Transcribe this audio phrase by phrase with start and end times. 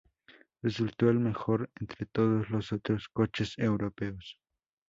[0.63, 4.39] Resultó el mejor entre todos los otros coches europeos.